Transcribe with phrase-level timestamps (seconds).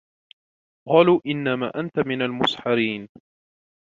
[0.87, 3.09] قالوا إنما أنت من المسحرين